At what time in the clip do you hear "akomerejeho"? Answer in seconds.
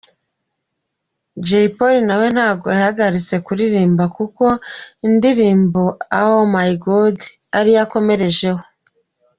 7.85-8.61